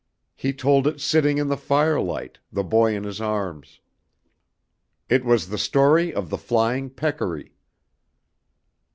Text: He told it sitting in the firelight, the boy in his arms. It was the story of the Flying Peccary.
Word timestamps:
He 0.35 0.51
told 0.51 0.87
it 0.87 0.99
sitting 0.99 1.37
in 1.37 1.47
the 1.47 1.55
firelight, 1.55 2.39
the 2.51 2.63
boy 2.63 2.95
in 2.95 3.03
his 3.03 3.21
arms. 3.21 3.81
It 5.09 5.23
was 5.23 5.49
the 5.49 5.59
story 5.59 6.11
of 6.11 6.31
the 6.31 6.39
Flying 6.39 6.89
Peccary. 6.89 7.53